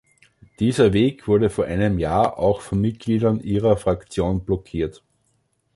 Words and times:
Dieser 0.59 0.93
Weg 0.93 1.27
wurde 1.27 1.51
vor 1.51 1.65
einem 1.65 1.99
Jahr 1.99 2.39
auch 2.39 2.61
von 2.61 2.81
Mitgliedern 2.81 3.39
Ihrer 3.39 3.77
Fraktion 3.77 4.43
blockiert. 4.43 5.03